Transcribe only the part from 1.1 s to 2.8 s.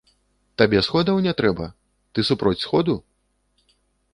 не трэба, ты супроць